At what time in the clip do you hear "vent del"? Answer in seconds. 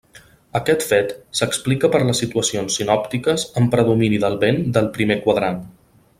4.47-4.93